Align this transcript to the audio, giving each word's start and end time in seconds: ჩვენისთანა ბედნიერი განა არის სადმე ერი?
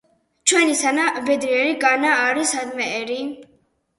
ჩვენისთანა 0.51 1.03
ბედნიერი 1.27 1.75
განა 1.85 2.13
არის 2.23 2.53
სადმე 2.57 2.87
ერი? 3.03 3.19